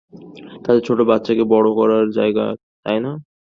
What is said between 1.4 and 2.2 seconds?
বড় করার